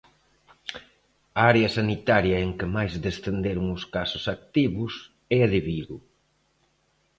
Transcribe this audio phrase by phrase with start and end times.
[1.39, 4.93] A área sanitaria en que máis descenderon os casos activos
[5.37, 5.97] é a de Vigo.